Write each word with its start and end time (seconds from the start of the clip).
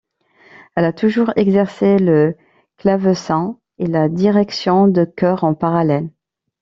Elle 0.75 0.85
a 0.85 0.93
toujours 0.93 1.31
exercé 1.35 1.99
le 1.99 2.35
clavecin 2.77 3.59
et 3.77 3.85
la 3.85 4.09
direction 4.09 4.87
de 4.87 5.05
chœur 5.05 5.43
en 5.43 5.53
parallèle. 5.53 6.09